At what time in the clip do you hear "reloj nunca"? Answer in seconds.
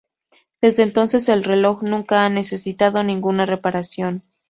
1.43-2.25